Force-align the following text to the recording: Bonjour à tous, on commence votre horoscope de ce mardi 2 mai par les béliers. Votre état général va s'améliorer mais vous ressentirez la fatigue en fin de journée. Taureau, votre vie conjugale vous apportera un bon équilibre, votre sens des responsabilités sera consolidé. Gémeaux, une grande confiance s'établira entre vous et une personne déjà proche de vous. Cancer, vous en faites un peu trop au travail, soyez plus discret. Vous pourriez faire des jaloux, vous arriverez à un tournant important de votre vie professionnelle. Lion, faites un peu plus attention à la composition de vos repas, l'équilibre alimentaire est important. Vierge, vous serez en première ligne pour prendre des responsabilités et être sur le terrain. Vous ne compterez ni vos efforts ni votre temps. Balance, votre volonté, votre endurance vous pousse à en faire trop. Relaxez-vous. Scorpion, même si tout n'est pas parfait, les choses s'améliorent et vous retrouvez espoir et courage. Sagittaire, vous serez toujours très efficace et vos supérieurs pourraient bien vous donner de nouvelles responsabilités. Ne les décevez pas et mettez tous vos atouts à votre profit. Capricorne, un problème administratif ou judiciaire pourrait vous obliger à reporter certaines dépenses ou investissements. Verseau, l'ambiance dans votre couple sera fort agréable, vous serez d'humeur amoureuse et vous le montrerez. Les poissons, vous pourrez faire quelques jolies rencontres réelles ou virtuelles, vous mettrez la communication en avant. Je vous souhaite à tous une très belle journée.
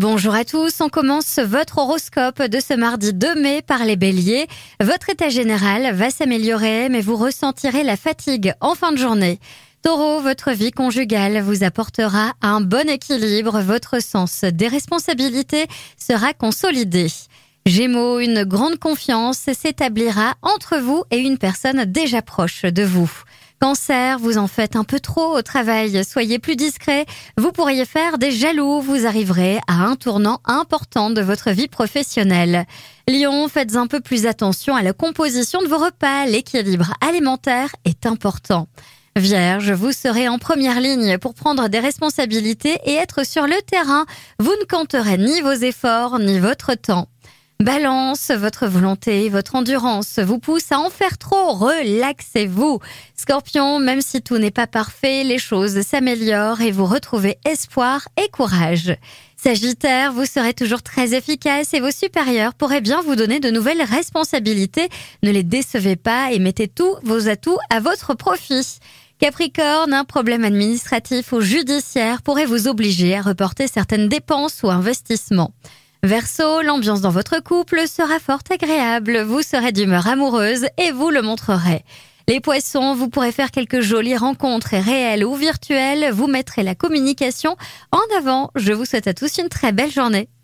Bonjour 0.00 0.34
à 0.34 0.46
tous, 0.46 0.80
on 0.80 0.88
commence 0.88 1.38
votre 1.38 1.76
horoscope 1.76 2.40
de 2.40 2.58
ce 2.58 2.72
mardi 2.72 3.12
2 3.12 3.34
mai 3.34 3.60
par 3.60 3.84
les 3.84 3.96
béliers. 3.96 4.46
Votre 4.82 5.10
état 5.10 5.28
général 5.28 5.94
va 5.94 6.08
s'améliorer 6.08 6.88
mais 6.88 7.02
vous 7.02 7.16
ressentirez 7.16 7.82
la 7.82 7.98
fatigue 7.98 8.54
en 8.62 8.74
fin 8.74 8.92
de 8.92 8.96
journée. 8.96 9.38
Taureau, 9.82 10.22
votre 10.22 10.52
vie 10.52 10.70
conjugale 10.70 11.42
vous 11.42 11.64
apportera 11.64 12.32
un 12.40 12.62
bon 12.62 12.88
équilibre, 12.88 13.60
votre 13.60 14.02
sens 14.02 14.44
des 14.44 14.68
responsabilités 14.68 15.66
sera 15.98 16.32
consolidé. 16.32 17.08
Gémeaux, 17.66 18.20
une 18.20 18.44
grande 18.44 18.78
confiance 18.78 19.38
s'établira 19.52 20.34
entre 20.42 20.78
vous 20.78 21.04
et 21.10 21.18
une 21.18 21.38
personne 21.38 21.84
déjà 21.84 22.22
proche 22.22 22.62
de 22.62 22.82
vous. 22.82 23.10
Cancer, 23.60 24.18
vous 24.18 24.38
en 24.38 24.46
faites 24.46 24.74
un 24.74 24.84
peu 24.84 25.00
trop 25.00 25.36
au 25.36 25.42
travail, 25.42 26.02
soyez 26.02 26.38
plus 26.38 26.56
discret. 26.56 27.04
Vous 27.36 27.52
pourriez 27.52 27.84
faire 27.84 28.16
des 28.16 28.30
jaloux, 28.30 28.80
vous 28.80 29.04
arriverez 29.04 29.58
à 29.66 29.84
un 29.84 29.96
tournant 29.96 30.40
important 30.46 31.10
de 31.10 31.20
votre 31.20 31.50
vie 31.50 31.68
professionnelle. 31.68 32.64
Lion, 33.06 33.48
faites 33.48 33.76
un 33.76 33.86
peu 33.86 34.00
plus 34.00 34.24
attention 34.24 34.74
à 34.74 34.82
la 34.82 34.94
composition 34.94 35.60
de 35.60 35.68
vos 35.68 35.76
repas, 35.76 36.24
l'équilibre 36.24 36.94
alimentaire 37.02 37.68
est 37.84 38.06
important. 38.06 38.68
Vierge, 39.16 39.72
vous 39.72 39.92
serez 39.92 40.28
en 40.28 40.38
première 40.38 40.80
ligne 40.80 41.18
pour 41.18 41.34
prendre 41.34 41.68
des 41.68 41.80
responsabilités 41.80 42.78
et 42.86 42.94
être 42.94 43.26
sur 43.26 43.46
le 43.46 43.60
terrain. 43.62 44.06
Vous 44.38 44.54
ne 44.58 44.64
compterez 44.64 45.18
ni 45.18 45.42
vos 45.42 45.52
efforts 45.52 46.18
ni 46.18 46.38
votre 46.38 46.74
temps. 46.74 47.08
Balance, 47.60 48.30
votre 48.30 48.66
volonté, 48.66 49.28
votre 49.28 49.54
endurance 49.54 50.18
vous 50.18 50.38
pousse 50.38 50.72
à 50.72 50.78
en 50.78 50.88
faire 50.88 51.18
trop. 51.18 51.52
Relaxez-vous. 51.52 52.80
Scorpion, 53.14 53.78
même 53.78 54.00
si 54.00 54.22
tout 54.22 54.38
n'est 54.38 54.50
pas 54.50 54.66
parfait, 54.66 55.24
les 55.24 55.36
choses 55.36 55.82
s'améliorent 55.82 56.62
et 56.62 56.70
vous 56.70 56.86
retrouvez 56.86 57.36
espoir 57.44 58.08
et 58.16 58.30
courage. 58.30 58.96
Sagittaire, 59.36 60.10
vous 60.14 60.24
serez 60.24 60.54
toujours 60.54 60.80
très 60.80 61.12
efficace 61.12 61.74
et 61.74 61.80
vos 61.80 61.90
supérieurs 61.90 62.54
pourraient 62.54 62.80
bien 62.80 63.02
vous 63.02 63.14
donner 63.14 63.40
de 63.40 63.50
nouvelles 63.50 63.82
responsabilités. 63.82 64.88
Ne 65.22 65.30
les 65.30 65.42
décevez 65.42 65.96
pas 65.96 66.32
et 66.32 66.38
mettez 66.38 66.66
tous 66.66 66.96
vos 67.02 67.28
atouts 67.28 67.58
à 67.68 67.80
votre 67.80 68.14
profit. 68.14 68.78
Capricorne, 69.18 69.92
un 69.92 70.04
problème 70.04 70.44
administratif 70.44 71.34
ou 71.34 71.42
judiciaire 71.42 72.22
pourrait 72.22 72.46
vous 72.46 72.68
obliger 72.68 73.14
à 73.18 73.20
reporter 73.20 73.66
certaines 73.68 74.08
dépenses 74.08 74.62
ou 74.62 74.70
investissements. 74.70 75.52
Verseau, 76.02 76.62
l'ambiance 76.62 77.02
dans 77.02 77.10
votre 77.10 77.40
couple 77.40 77.86
sera 77.86 78.18
fort 78.18 78.40
agréable, 78.50 79.20
vous 79.20 79.42
serez 79.42 79.70
d'humeur 79.70 80.06
amoureuse 80.06 80.66
et 80.78 80.92
vous 80.92 81.10
le 81.10 81.20
montrerez. 81.20 81.84
Les 82.26 82.40
poissons, 82.40 82.94
vous 82.94 83.10
pourrez 83.10 83.32
faire 83.32 83.50
quelques 83.50 83.82
jolies 83.82 84.16
rencontres 84.16 84.76
réelles 84.76 85.26
ou 85.26 85.34
virtuelles, 85.34 86.10
vous 86.10 86.26
mettrez 86.26 86.62
la 86.62 86.74
communication 86.74 87.54
en 87.92 88.16
avant. 88.16 88.50
Je 88.54 88.72
vous 88.72 88.86
souhaite 88.86 89.08
à 89.08 89.14
tous 89.14 89.36
une 89.36 89.50
très 89.50 89.72
belle 89.72 89.90
journée. 89.90 90.30